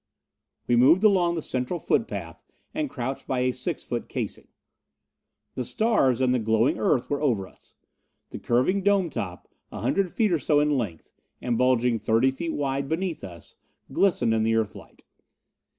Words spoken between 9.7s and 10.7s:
a hundred feet or so